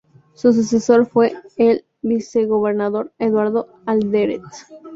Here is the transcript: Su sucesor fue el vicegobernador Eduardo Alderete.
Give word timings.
Su 0.33 0.51
sucesor 0.51 1.05
fue 1.05 1.35
el 1.57 1.85
vicegobernador 2.01 3.13
Eduardo 3.19 3.67
Alderete. 3.85 4.41